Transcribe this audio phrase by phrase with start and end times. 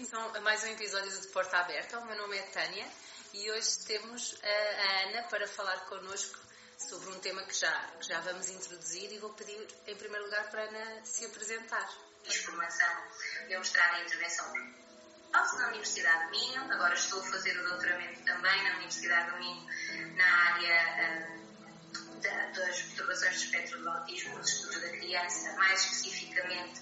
[0.00, 1.98] a mais um episódio de Porta Aberta.
[1.98, 2.86] O meu nome é Tânia
[3.34, 6.38] e hoje temos a Ana para falar connosco
[6.78, 9.58] sobre um tema que já, que já vamos introduzir e vou pedir
[9.88, 11.90] em primeiro lugar para a Ana se apresentar.
[12.22, 12.86] Fiz formação
[13.48, 14.46] de mestrado em intervenção
[15.32, 19.38] Faço na Universidade do Minho, agora estou a fazer o doutoramento também na Universidade do
[19.38, 19.66] Minho
[20.16, 25.82] na área uh, da, das perturbações do espectro do autismo, nos estudos da criança, mais
[25.82, 26.80] especificamente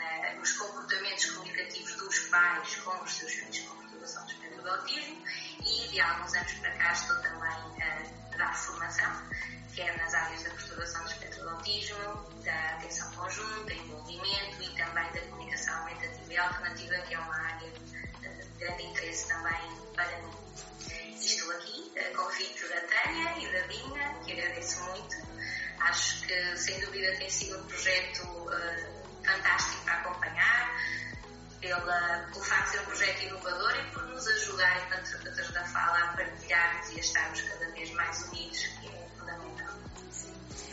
[0.00, 4.70] na, nos comportamentos comunicativos dos pais com os seus filhos com perturbação do espectro do
[4.70, 5.24] autismo
[5.64, 9.28] e de alguns anos para cá estou também a dar formação,
[9.74, 15.12] quer nas áreas da perturbação do espectro do autismo, da atenção conjunta, envolvimento e também
[15.12, 18.00] da comunicação aumentativa e alternativa, que é uma área de
[18.58, 20.40] grande interesse também para mim.
[21.20, 25.16] Estou aqui a convite da Tânia e da Dina, que agradeço muito.
[25.80, 30.76] Acho que, sem dúvida, tem sido um projeto uh, fantástico para acompanhar,
[31.60, 35.64] pela, pelo facto de ser um projeto inovador e por nos ajudar, enquanto terapeutas da
[35.64, 39.74] fala, a partilharmos e a estarmos cada vez mais unidos, que é fundamental.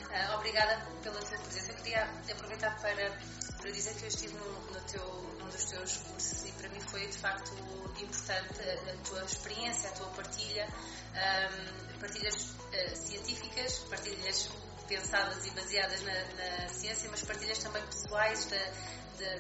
[0.08, 1.74] Uh, obrigada pela tua presença.
[1.74, 3.12] Queria aproveitar para,
[3.58, 5.04] para dizer que eu estive no, no teu,
[5.40, 7.52] num dos teus cursos e para mim foi de facto
[8.02, 10.68] importante a, a tua experiência, a tua partilha,
[11.14, 14.50] um, partilhas uh, científicas, partilhas
[14.88, 19.36] pensadas e baseadas na, na, ciência, mas partilhas também pessoais da, da,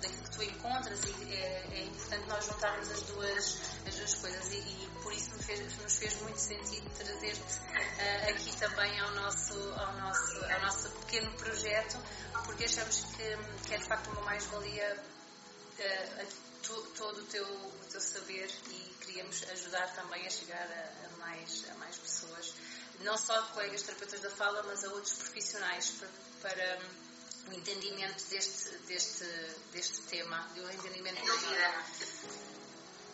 [0.00, 4.52] daquilo que tu encontras e é, é, importante nós juntarmos as duas, as duas coisas.
[4.52, 9.10] E, e por isso nos fez, nos fez muito sentido trazer-te uh, aqui também ao
[9.12, 11.98] nosso, ao, nosso, ao nosso pequeno projeto,
[12.44, 14.96] porque achamos que, que é de facto uma mais-valia
[15.78, 16.46] uh,
[16.96, 21.64] todo o teu, o teu saber e queríamos ajudar também a chegar a, a mais,
[21.70, 22.54] a mais pessoas
[23.00, 26.08] não só colegas terapeutas da fala, mas a outros profissionais para,
[26.42, 26.78] para
[27.48, 29.24] o entendimento deste, deste,
[29.72, 31.84] deste tema, o entendimento Sem dúvida.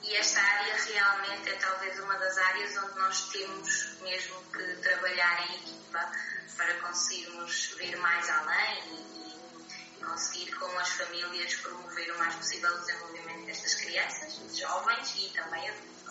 [0.03, 5.48] E esta área realmente é talvez uma das áreas onde nós temos mesmo que trabalhar
[5.48, 6.13] em equipa
[6.57, 12.75] para conseguirmos ver mais além e, e conseguir com as famílias promover o mais possível
[12.75, 16.02] o desenvolvimento destas crianças, jovens e também adultos.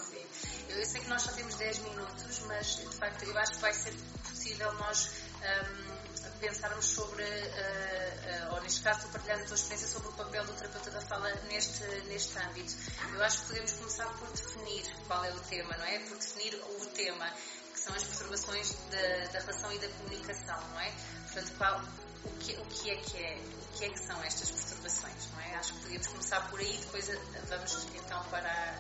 [0.76, 3.74] Eu sei que nós só temos 10 minutos, mas de facto eu acho que vai
[3.74, 3.94] ser
[4.24, 5.10] possível nós
[5.42, 6.02] um,
[6.40, 10.54] pensarmos sobre, uh, uh, ou neste caso, partilhar a tua experiência sobre o papel do
[10.54, 12.74] terapeuta da fala neste, neste âmbito.
[13.14, 16.00] Eu acho que podemos começar por definir qual é o tema, não é?
[16.00, 17.32] Por definir o tema,
[17.74, 20.92] que são as perturbações da, da relação e da comunicação, não é?
[21.32, 21.84] Portanto, qual,
[22.26, 23.38] o, que, o que é que é?
[23.38, 25.56] O que é que são estas perturbações, não é?
[25.56, 27.08] Acho que podíamos começar por aí, depois
[27.50, 28.80] vamos então para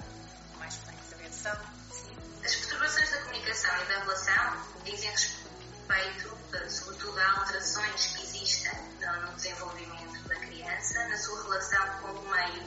[0.58, 1.56] mais frente, atenção.
[2.44, 6.38] As perturbações da comunicação e da relação dizem respeito,
[6.68, 8.72] sobretudo, a alterações que existem
[9.22, 12.64] no desenvolvimento da criança, na sua relação com o meio,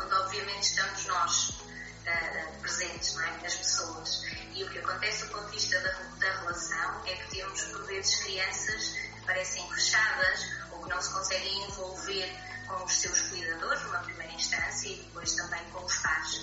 [0.00, 3.46] onde obviamente estamos nós uh, presentes, não é?
[3.46, 4.22] as pessoas.
[4.54, 7.84] E o que acontece do ponto de vista da, da relação é que temos, por
[7.84, 13.82] vezes, crianças que parecem fechadas ou que não se conseguem envolver com os seus cuidadores,
[13.82, 16.40] numa primeira instância, e depois também com os pais.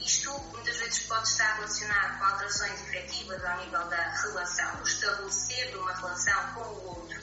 [0.00, 5.76] Isto muitas vezes pode estar relacionado com alterações efetivas ao nível da relação, o estabelecer
[5.78, 7.20] uma relação com o outro,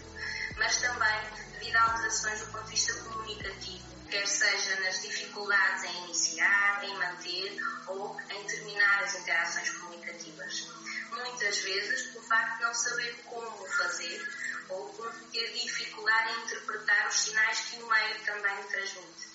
[0.57, 1.21] mas também
[1.53, 6.97] devido a alterações do ponto de vista comunicativo, quer seja nas dificuldades em iniciar, em
[6.97, 10.67] manter ou em terminar as interações comunicativas.
[11.11, 14.27] Muitas vezes, o facto de não saber como fazer
[14.71, 19.31] ou por ter dificuldade em interpretar os sinais que o meio também transmite.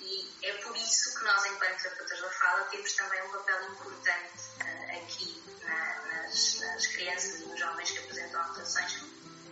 [0.00, 4.38] E é por isso que nós, enquanto terapeutas da fala, temos também um papel importante
[4.60, 9.04] uh, aqui na, nas, nas, crianças e nos jovens que apresentam alterações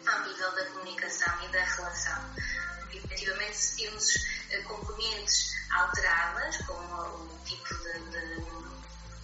[0.06, 2.34] ao nível da comunicação e da relação.
[2.80, 8.66] Porque, efetivamente, se temos uh, componentes alteradas, como o tipo de, de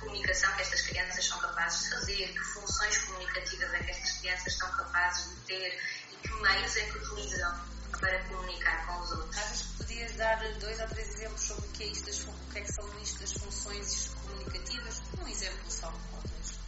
[0.01, 4.57] comunicação que estas crianças são capazes de fazer, que funções comunicativas é que estas crianças
[4.57, 7.61] são capazes de ter e que meios é que utilizam
[7.99, 9.37] para comunicar com os outros.
[9.37, 12.53] Achas que podias dar dois ou três exemplos sobre o que é, isto das, o
[12.53, 15.03] que, é que são isto das funções comunicativas?
[15.21, 16.59] Um exemplo só, contas.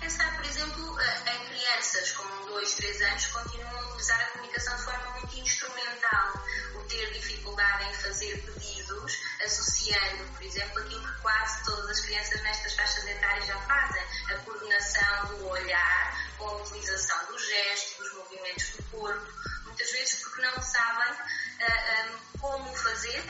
[0.00, 4.82] Pensar, por exemplo, em crianças com 2, 3 anos continuam a utilizar a comunicação de
[4.82, 6.44] forma muito instrumental,
[6.76, 12.42] o ter dificuldade em fazer pedidos, associando, por exemplo, aquilo que quase todas as crianças
[12.42, 18.14] nestas faixas etárias já fazem, a coordenação do olhar com a utilização do gesto, dos
[18.14, 19.32] movimentos do corpo,
[19.64, 21.18] muitas vezes porque não sabem uh,
[21.60, 23.24] ah, um, ah, como fazer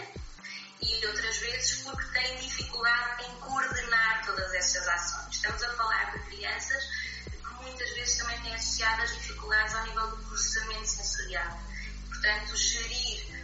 [0.81, 5.37] e outras vezes porque têm dificuldade em coordenar todas estas ações.
[5.37, 6.85] Estamos a falar de crianças
[7.25, 11.61] que muitas vezes também têm associadas dificuldades ao nível do processamento sensorial.
[12.09, 13.35] Portanto, gerir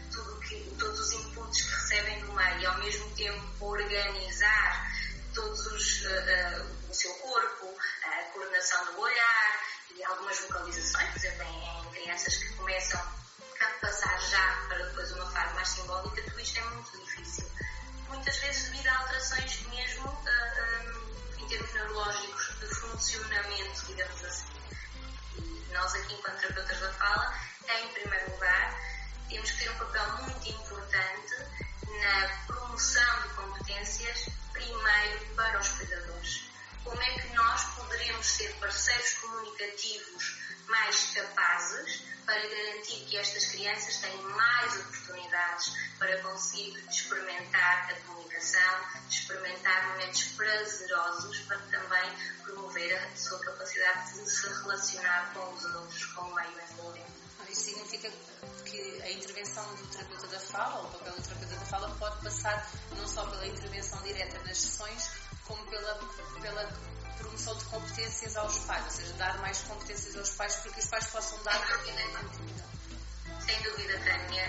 [0.50, 4.90] que, todos os inputs que recebem do meio e ao mesmo tempo organizar
[5.34, 9.60] todos os, uh, uh, o seu corpo, a coordenação do olhar
[9.94, 15.10] e algumas vocalizações, por exemplo, em, em crianças que começam a passar já para depois
[15.12, 17.50] uma fase mais simbólica, tudo isto é muito difícil.
[18.08, 24.46] Muitas vezes devido a alterações mesmo uh, em termos neurológicos de funcionamento, digamos assim.
[25.36, 27.34] E nós aqui, enquanto terapeutas da fala,
[27.68, 28.80] em primeiro lugar,
[29.28, 36.49] temos que ter um papel muito importante na promoção de competências primeiro para os cuidadores.
[36.84, 40.36] Como é que nós poderemos ser parceiros comunicativos
[40.68, 48.80] mais capazes para garantir que estas crianças têm mais oportunidades para conseguir experimentar a comunicação,
[49.08, 52.10] experimentar momentos prazerosos para também
[52.44, 57.10] promover a sua capacidade de se relacionar com os outros, o meio envolvente.
[57.50, 58.10] Isso significa
[58.64, 62.22] que a intervenção do terapeuta da fala, ou o papel do terapeuta da fala, pode
[62.22, 65.10] passar não só pela intervenção direta nas sessões,
[65.50, 65.94] como pela,
[66.40, 66.72] pela
[67.18, 70.86] promoção de competências aos pais, ou seja, dar mais competências aos pais para que os
[70.86, 71.60] pais possam dar
[73.44, 74.46] Sem dúvida, Tânia.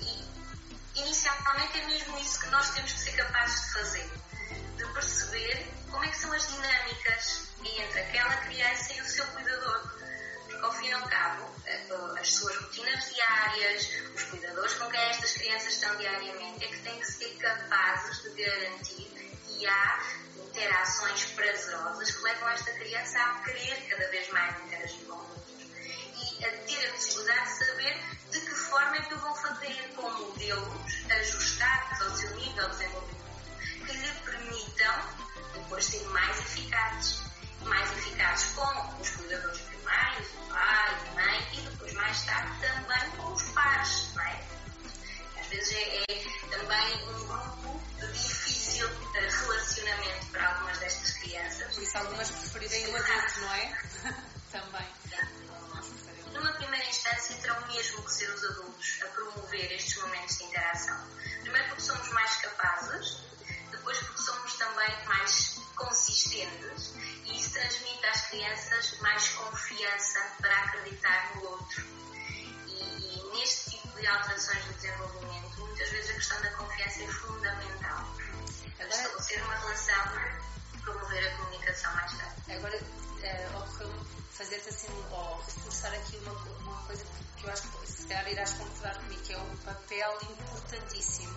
[0.00, 4.10] E inicialmente é mesmo isso que nós temos que ser capazes de fazer,
[4.76, 9.94] de perceber como é que são as dinâmicas entre aquela criança e o seu cuidador
[10.62, 11.86] ao fim e ao cabo, eh,
[12.18, 16.98] as suas rotinas diárias, os cuidadores com quem estas crianças estão diariamente, é que têm
[16.98, 20.02] que ser capazes de garantir que há
[20.54, 25.64] interações prazerosas que levam esta criança a querer cada vez mais interagir com outros
[26.14, 29.92] e a ter a possibilidade de saber de que forma é que o vão fazer
[29.96, 33.24] com modelos ajustados ao seu nível de desenvolvimento
[33.84, 34.94] que lhe permitam
[35.54, 37.24] depois ser mais eficazes
[37.64, 43.10] mais eficazes com os cuidadores primários, o pai, a mãe, e depois mais tarde também
[43.16, 44.44] com os pares, não é?
[45.40, 47.63] Às vezes é, é também um grupo
[48.12, 51.74] de difícil relacionamento para algumas destas crianças.
[51.74, 53.82] Por isso algumas preferirem o adulto, não é?
[54.52, 54.86] também.
[56.32, 61.08] Numa primeira instância terão mesmo que ser os adultos a promover estes momentos de interação.
[61.42, 63.18] Primeiro porque somos mais capazes,
[63.70, 71.36] depois porque somos também mais consistentes e isso transmite às crianças mais confiança para acreditar
[71.36, 71.84] no outro.
[72.66, 75.23] E, e neste tipo de alterações do desenvolvimento,
[75.74, 78.14] muitas vezes a questão da confiança é fundamental.
[78.78, 80.04] Agora, estabelecer uma relação,
[80.82, 82.52] promover a comunicação mais tarde.
[82.52, 87.04] Agora, uh, ocorreu-me fazer-te assim, ou reforçar aqui uma, uma coisa
[87.36, 91.34] que eu acho que se calhar irás concordar comigo, que é um papel importantíssimo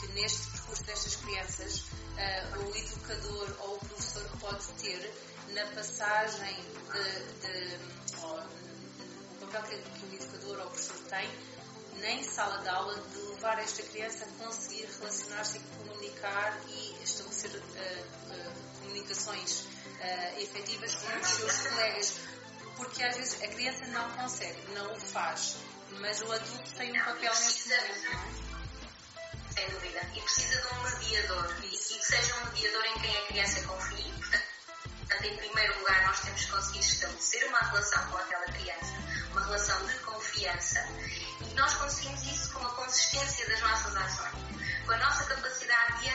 [0.00, 5.12] que neste percurso destas crianças uh, o educador ou o professor pode ter
[5.54, 6.54] na passagem
[6.92, 7.78] de, de
[8.22, 11.28] ou, o papel que, que, o educador ou o professor tem
[12.00, 17.50] nem sala de aula de levar esta criança a conseguir relacionar-se e comunicar e estabelecer
[17.50, 19.66] uh, uh, comunicações
[20.36, 22.14] efetivas com os seus colegas
[22.76, 25.56] porque às vezes a criança não consegue, não o faz,
[26.00, 29.52] mas o adulto tem um papel nesse momento, é?
[29.52, 30.00] sem dúvida.
[30.14, 31.56] E precisa de um mediador.
[31.62, 34.12] E, que seja um mediador em quem a criança confie.
[34.12, 38.94] Portanto, em primeiro lugar, nós temos que conseguir estabelecer uma relação com aquela criança,
[39.32, 40.78] uma relação de confiança.
[41.40, 44.32] E nós conseguimos isso com a consistência das nossas ações,
[44.86, 46.08] com a nossa capacidade de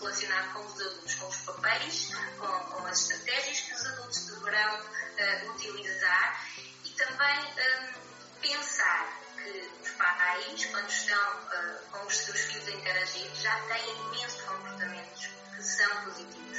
[0.00, 4.80] relacionado com os adultos, com os papéis, com, com as estratégias que os adultos deverão
[4.80, 6.46] uh, utilizar
[6.84, 12.70] e também um, pensar que os pais, quando estão uh, com os seus filhos a
[12.70, 16.58] interagir, já têm imensos comportamentos que são positivos.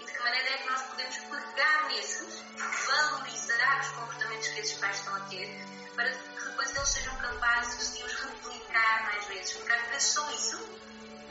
[0.00, 2.42] E de que maneira é que nós podemos pegar nesses,
[2.86, 7.94] valorizar os comportamentos que esses pais estão a ter, para que depois eles sejam capazes
[7.94, 9.52] de os replicar mais vezes.
[9.52, 10.89] Porque às vezes só isso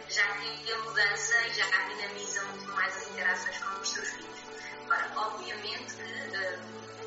[0.09, 4.39] já cria mudança e já dinamiza muito mais as interações com os seus filhos.
[4.85, 6.59] agora, obviamente que, eh,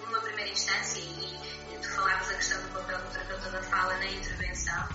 [0.07, 1.35] numa primeira instância, e,
[1.75, 4.89] e tu falavas da questão do papel do terapeuta da fala na intervenção,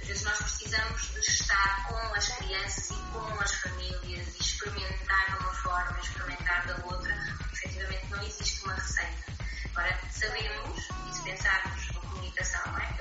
[0.00, 5.26] às vezes nós precisamos de estar com as crianças e com as famílias e experimentar
[5.26, 9.32] de uma forma, experimentar da outra, porque efetivamente não existe uma receita.
[9.74, 12.91] Agora, sabemos, e se pensarmos na comunicação, não é?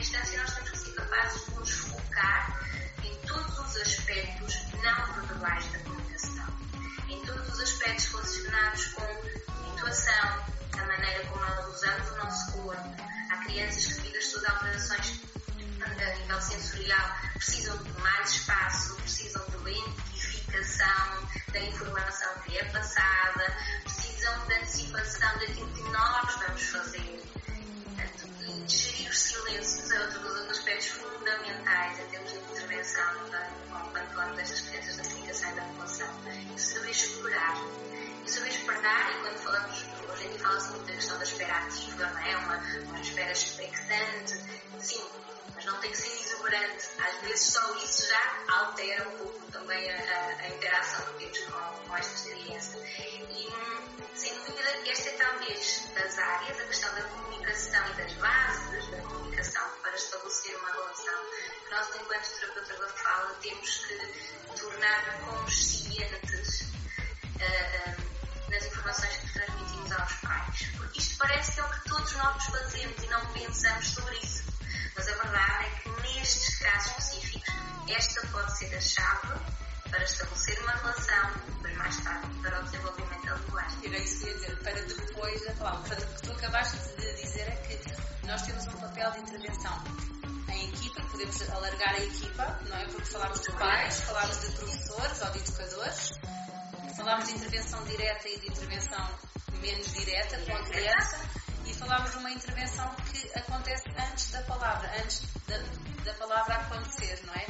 [0.00, 2.60] instância, nós temos que ser capazes de nos focar
[3.04, 6.46] em todos os aspectos não verbais da comunicação,
[7.08, 12.52] em todos os aspectos relacionados com a intuação, a maneira como nós usamos o nosso
[12.52, 12.96] corpo.
[13.30, 15.20] Há crianças que, devido às suas alterações
[15.82, 23.56] a nível sensorial, precisam de mais espaço, precisam de identificação da informação que é passada,
[23.84, 27.20] precisam de antecipação daquilo que nós vamos fazer
[29.50, 33.04] Portanto, gerir os dos aspectos fundamentais em termos de intervenção
[33.90, 36.54] quando falamos destas crianças da comunicação e da.
[36.54, 37.56] E saber esperar.
[38.24, 41.56] E saber esperar, e quando falamos, hoje em dia fala-se muito da questão da espera
[41.56, 42.36] ativa, não é?
[42.36, 44.34] Uma, uma espera expectante.
[44.78, 45.02] Sim,
[45.60, 46.88] mas não tem que ser exuberante.
[46.98, 51.86] Às vezes só isso já altera um pouco também a, a, interação que temos com,
[51.86, 52.78] com esta experiência.
[52.78, 53.48] E,
[54.14, 58.96] sem dúvida, esta é talvez das áreas, a questão da comunicação e das bases da
[59.02, 61.24] comunicação para estabelecer uma relação
[61.64, 66.62] que nós, enquanto terapeutas da fala, temos que tornar conscientes
[67.36, 70.70] uh, informações que transmitimos aos pais.
[70.78, 74.49] Porque isto parece que é o que todos nós fazemos e não pensamos sobre isso.
[75.00, 77.54] Mas a verdade é que nestes casos específicos,
[77.88, 79.28] esta pode ser a chave
[79.90, 83.78] para estabelecer uma relação, depois mais tarde para o desenvolvimento da linguagem.
[83.86, 85.80] Era isso que ia dizer, para depois da palavra.
[85.80, 89.84] Portanto, o que tu acabaste de dizer é que nós temos um papel de intervenção
[90.50, 92.84] em equipa, podemos alargar a equipa, não é?
[92.84, 96.12] Porque falámos de pais, falámos de professores ou de educadores,
[96.94, 99.18] falámos de intervenção direta e de intervenção
[99.62, 101.09] menos direta com a criança
[101.90, 105.58] falámos de uma intervenção que acontece antes da palavra, antes da,
[106.04, 107.44] da palavra acontecer, não é?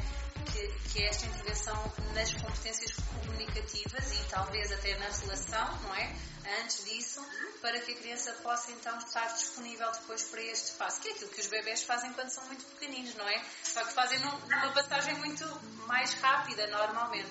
[0.51, 1.77] Que, que, é esta intervenção
[2.15, 6.17] nas competências comunicativas e talvez até na relação, não é?
[6.63, 7.23] Antes disso,
[7.61, 11.31] para que a criança possa então estar disponível depois para este espaço, que é aquilo
[11.31, 13.45] que os bebés fazem quando são muito pequeninos, não é?
[13.63, 15.45] Só que fazem numa passagem muito
[15.87, 17.31] mais rápida, normalmente.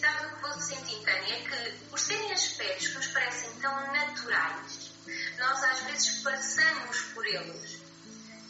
[0.00, 1.34] Sabe o que vou sentir, Tânia?
[1.34, 4.87] É que, por serem aspectos que nos parecem tão naturais,
[5.38, 7.78] nós às vezes passamos por eles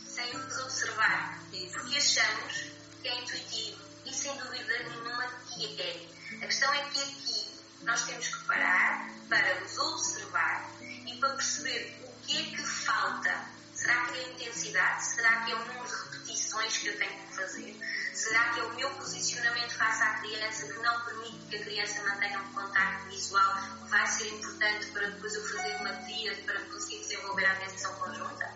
[0.07, 1.39] sem os observar,
[1.73, 6.07] porque achamos que é intuitivo e sem dúvida nenhuma que é.
[6.43, 12.01] A questão é que aqui nós temos que parar para os observar e para perceber
[12.05, 13.47] o que é que falta.
[13.75, 15.05] Será que é a intensidade?
[15.05, 17.77] Será que é o número de repetições que eu tenho que fazer?
[18.19, 22.03] Será que é o meu posicionamento face à criança que não permite que a criança
[22.03, 26.61] mantenha um contacto visual que vai ser importante para depois eu fazer uma tríade para
[26.63, 28.53] conseguir desenvolver a atenção conjunta?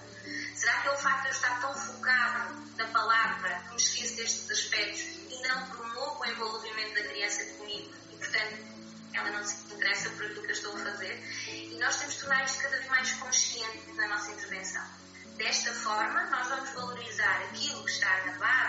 [0.56, 4.16] Será que é o facto de eu estar tão focado na palavra que me esqueço
[4.16, 5.00] destes aspectos
[5.30, 8.64] e não promovo o envolvimento da criança comigo e, portanto,
[9.14, 11.22] ela não se interessa por aquilo que eu estou a fazer?
[11.46, 15.02] E nós temos de tornar isto cada vez mais consciente na nossa intervenção.
[15.36, 18.61] Desta forma, nós vamos valorizar aquilo que está na base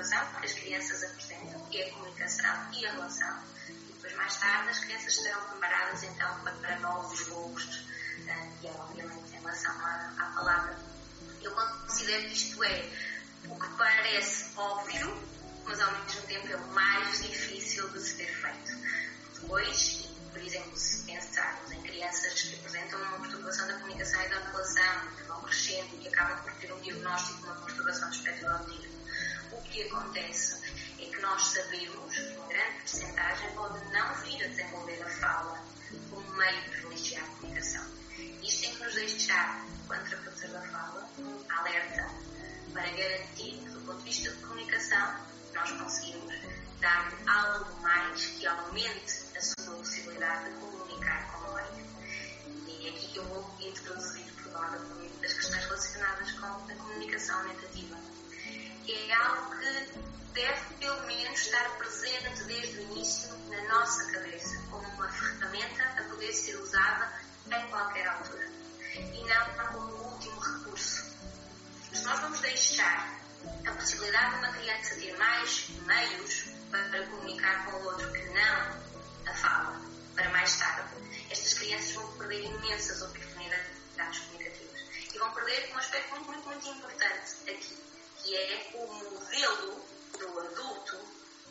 [0.00, 3.42] perturbação que as crianças apresentam, que é a comunicação e a relação.
[3.68, 7.90] E depois, mais tarde, as crianças estarão preparadas então para novos voos
[8.62, 10.78] e é obviamente em relação à, à palavra.
[11.42, 12.88] Eu considero que isto é
[13.48, 15.22] o que parece óbvio,
[15.64, 18.72] mas ao mesmo tempo é o mais difícil de se ter feito.
[19.40, 24.38] Depois, por exemplo, se pensarmos em crianças que apresentam uma perturbação da comunicação e da
[24.38, 28.14] relação, que vão crescendo e que acabam por ter um diagnóstico de uma perturbação do
[28.14, 28.89] espectro autista, o
[29.70, 30.60] que acontece
[30.98, 35.49] é que nós sabemos que uma grande porcentagem pode não vir a desenvolver a fala
[88.30, 89.84] que é o modelo
[90.16, 90.96] do adulto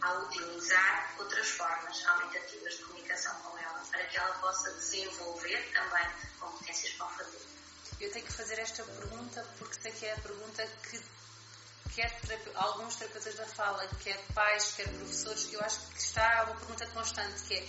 [0.01, 6.07] a utilizar outras formas aumentativas de comunicação com ela, para que ela possa desenvolver também
[6.39, 7.41] competências para o fazer.
[7.99, 11.01] Eu tenho que fazer esta pergunta porque sei que é a pergunta que
[11.95, 12.17] quer
[12.55, 17.43] alguns terapeutas da fala, quer pais, quer professores, eu acho que está uma pergunta constante
[17.43, 17.67] que é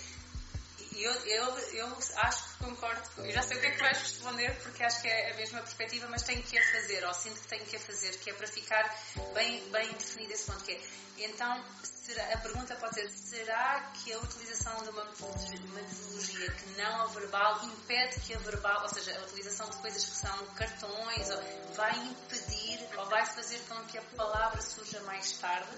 [0.96, 4.54] eu, eu, eu acho que concordo, eu já sei o que é que vais responder
[4.62, 7.48] porque acho que é a mesma perspectiva, mas tenho que a fazer, ou sinto que
[7.48, 8.98] tenho que a fazer, que é para ficar
[9.34, 10.80] bem, bem definido esse ponto que é.
[11.18, 16.70] Então, se será, a pergunta pode ser: será que a utilização de uma metodologia que
[16.80, 20.46] não a verbal impede que a verbal, ou seja, a utilização de coisas que são
[20.54, 21.28] cartões,
[21.76, 25.70] vai impedir ou vai fazer com que a palavra surja mais tarde?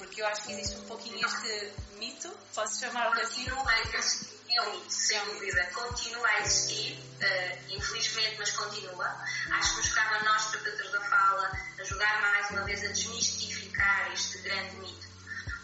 [0.00, 3.44] Porque eu acho que existe um pouquinho este mito, posso chamar-lhe assim?
[3.44, 5.70] Continua a existir, é um mito, sem dúvida.
[5.74, 9.04] Continua a existir, uh, infelizmente, mas continua.
[9.50, 14.10] Acho que nos cabe a nós, terapeutas da fala, ajudar mais uma vez a desmistificar
[14.14, 15.06] este grande mito.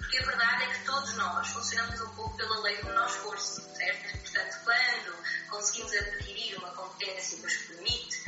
[0.00, 3.62] Porque a verdade é que todos nós funcionamos um pouco pela lei do menor esforço,
[3.74, 4.18] certo?
[4.18, 8.22] Portanto, quando conseguimos adquirir uma competência que nos permite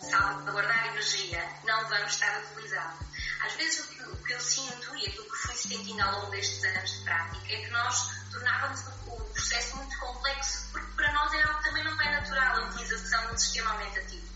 [0.00, 2.98] salvaguardar energia, não vamos estar a utilizar.
[3.44, 6.30] Às vezes o que, o que, eu sinto e aquilo que fui sentindo ao longo
[6.30, 11.12] destes anos de prática é que nós tornávamos o, o processo muito complexo, porque para
[11.12, 14.26] nós é algo que também não é natural a utilização um sistema aumentativo.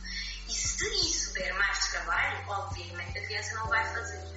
[0.46, 4.28] E se isso der mais trabalho, obviamente a criança não vai fazer.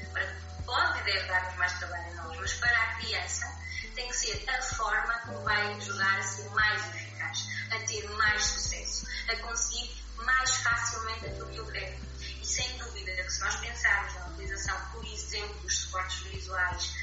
[0.66, 3.46] Pode e deve dar mais trabalho a nós, mas para a criança
[3.94, 8.42] tem que ser a forma que vai ajudar a ser mais eficaz, a ter mais
[8.42, 12.12] sucesso, a conseguir mais facilmente aquilo que eu quero.
[12.42, 16.96] E sem dúvida que se nós pensarmos na utilização, por exemplo, dos suportes visuais,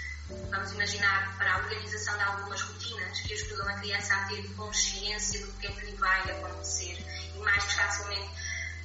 [0.50, 5.46] vamos imaginar para a organização de algumas rotinas que ajudam a criança a ter consciência
[5.46, 6.98] do que é que lhe vai acontecer
[7.34, 8.30] e mais facilmente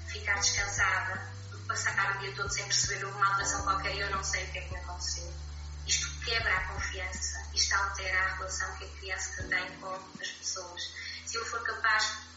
[0.07, 4.09] ficar descansada do que passar o dia todo sem perceber uma alteração qualquer e eu
[4.11, 5.33] não sei o que é que me aconteceu.
[5.87, 10.93] Isto quebra a confiança, isto altera a relação que a criança tem com as pessoas.
[11.25, 12.32] Se eu for capaz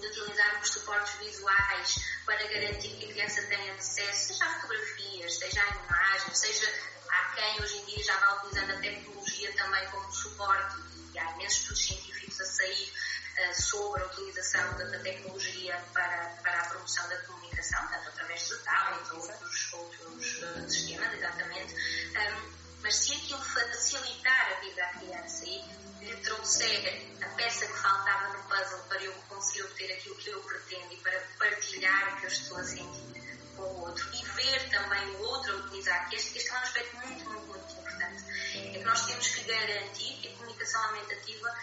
[0.00, 5.38] de utilizar os suportes visuais para garantir que a criança tenha acesso, seja a fotografias,
[5.38, 6.72] seja a imagens, seja
[7.08, 10.76] há quem hoje em dia já vá utilizando a tecnologia também como suporte,
[11.14, 16.36] e há imensos estudos científicos a sair uh, sobre a utilização da, da, tecnologia para,
[16.42, 21.74] para a promoção da comunicação, tanto através de tablets ou outros, outros uh, sistemas, exatamente.
[21.74, 22.55] Um,
[22.86, 25.60] mas se aquilo facilitar a vida à criança e
[26.02, 30.40] lhe trouxer a peça que faltava no puzzle para eu conseguir obter aquilo que eu
[30.40, 34.70] pretendo e para partilhar o que eu estou a sentir com o outro e ver
[34.70, 38.24] também o outro a utilizar, que este, este é um aspecto muito, muito, muito importante.
[38.54, 41.54] É que nós temos que garantir que a comunicação aumentativa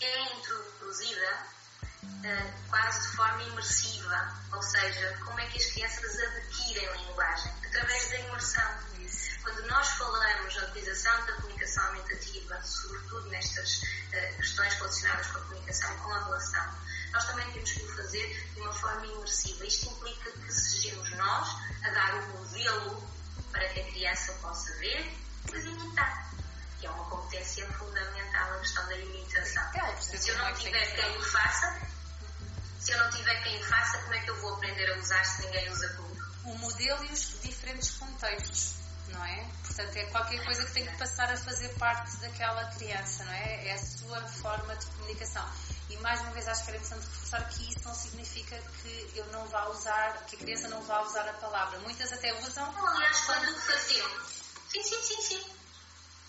[0.00, 1.46] é introduzida
[2.02, 7.52] uh, quase de forma imersiva, ou seja, como é que as crianças adquirem linguagem?
[7.66, 8.92] Através da imersão.
[9.42, 15.42] Quando nós falamos na utilização da comunicação aumentativa, sobretudo nestas uh, questões relacionadas com a
[15.42, 16.64] comunicação com a relação,
[17.12, 19.66] nós também temos que o fazer de uma forma imersiva.
[19.66, 21.48] Isto implica que sejamos nós
[21.84, 23.12] a dar o modelo
[23.50, 25.12] para que a criança possa ver
[25.52, 26.32] e imitar,
[26.80, 29.62] que é uma competência fundamental a questão da imitação.
[29.74, 31.91] É, se eu não tiver quem o faça,
[32.82, 35.42] se eu não tiver quem faça, como é que eu vou aprender a usar se
[35.42, 36.26] ninguém usa comigo?
[36.44, 39.46] O modelo e os diferentes contextos não é?
[39.66, 43.68] Portanto, é qualquer coisa que tem que passar a fazer parte daquela criança, não é?
[43.68, 45.46] É a sua forma de comunicação.
[45.90, 49.26] E mais uma vez acho que era interessante reforçar que isso não significa que eu
[49.26, 51.78] não vá usar, que a criança não vá usar a palavra.
[51.80, 52.72] Muitas até usam.
[52.72, 54.42] Não, aliás, quando o fazemos.
[54.70, 55.56] Sim, sim, sim, sim.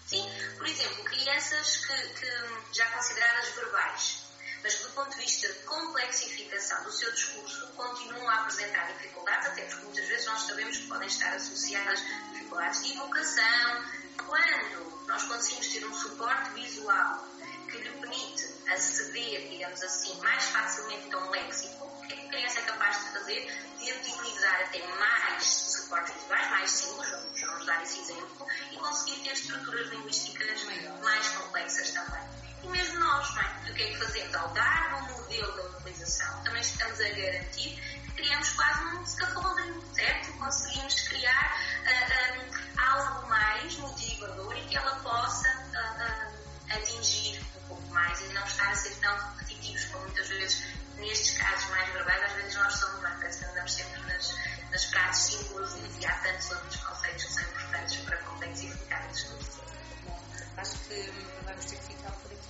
[0.05, 4.22] Sim, por exemplo, crianças que, que já consideradas verbais,
[4.63, 9.63] mas do ponto de vista de complexificação do seu discurso, continuam a apresentar dificuldades, até
[9.63, 11.99] porque muitas vezes nós sabemos que podem estar associadas
[12.31, 13.85] dificuldades de evocação.
[14.25, 17.27] Quando nós conseguimos ter um suporte visual
[17.69, 22.25] que lhe permite aceder, digamos assim, mais facilmente a um léxico, o que é que
[22.25, 23.51] a criança é capaz de fazer?
[23.79, 29.23] De utilizar até mais suportes visuais, mais símbolos, vamos, vamos dar esse exemplo, e conseguir
[29.23, 30.63] ter estruturas linguísticas
[31.01, 32.42] mais complexas também.
[32.63, 33.69] E mesmo nós, não é?
[33.69, 34.35] O que é que fazemos?
[34.35, 39.81] Ao dar um modelo da utilização, também estamos a garantir que criamos quase um scaffolding,
[39.93, 40.33] certo?
[40.37, 47.87] Conseguimos criar uh, um, algo mais motivador e que ela possa uh, atingir um pouco
[47.93, 50.63] mais e não estar a ser tão repetitivos como muitas vezes
[50.97, 53.13] nestes casos mais verbais, às vezes nós somos, não é?
[53.15, 54.35] Parece que andamos sempre nas,
[54.71, 58.22] nas frases simples e há tantos outros conceitos que são importantes para o.
[60.57, 61.11] Acho que
[61.45, 62.47] vamos ter que ficar por aqui.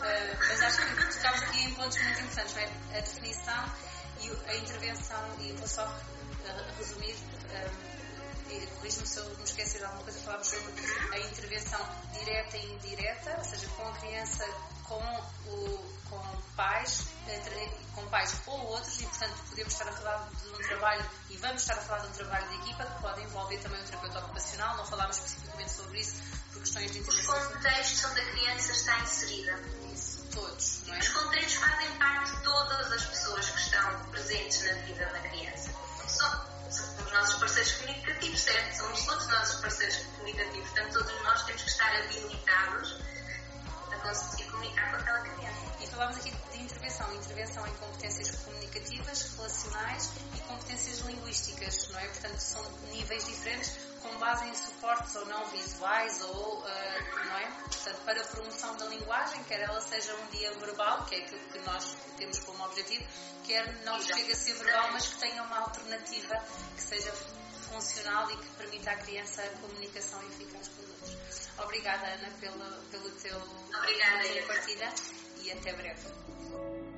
[0.00, 2.96] uh, mas acho que tocamos aqui em pontos muito interessantes, é?
[2.96, 3.72] A definição
[4.20, 7.14] e a intervenção, e vou só uh, resumir.
[7.14, 7.87] Um,
[8.48, 10.72] corrija-me se eu me esquecer de alguma coisa, falámos sobre
[11.12, 11.80] a intervenção
[12.12, 14.44] direta e indireta, ou seja, com a criança,
[14.84, 15.02] com,
[15.46, 17.04] o, com pais,
[17.94, 21.62] com pais ou outros, e portanto podemos estar a falar de um trabalho, e vamos
[21.62, 24.76] estar a falar de um trabalho de equipa que pode envolver também o terapeuta ocupacional,
[24.76, 26.14] não falámos especificamente sobre isso
[26.52, 27.38] por questões de intervenção.
[27.38, 29.60] Os contextos onde a criança está inserida.
[29.92, 30.98] Isso, todos, não é?
[30.98, 35.70] Os contextos fazem parte de todas as pessoas que estão presentes na vida da criança.
[36.08, 36.47] Só,
[37.08, 38.76] os nossos parceiros comunicativos, certo?
[38.76, 43.00] Somos todos nossos parceiros comunicativos, portanto, todos nós temos que estar habilitados
[43.90, 45.58] a conseguir comunicar com aquela criança.
[45.80, 52.06] E falámos aqui de intervenção, intervenção em competências comunicativas, relacionais e competências linguísticas, não é?
[52.08, 57.46] Portanto, são níveis diferentes com base em suportes ou não visuais ou, uh, não é?
[57.64, 61.40] Portanto, para a promoção da linguagem, quer ela seja um dia verbal, que é aquilo
[61.48, 63.04] que nós temos como objetivo,
[63.46, 67.12] quer não chega a ser verbal, mas que tenha uma alternativa que seja
[67.70, 71.48] funcional e que permita à criança a comunicação eficaz com os outros.
[71.58, 74.92] Obrigada, Ana, pelo, pelo teu, Obrigada, pela tua partilha
[75.42, 76.97] e até breve.